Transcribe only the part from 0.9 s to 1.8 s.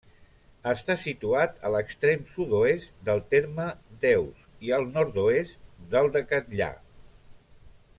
situat a